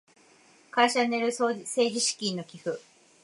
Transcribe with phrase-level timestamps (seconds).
[0.71, 2.79] 会社による政治資金の寄付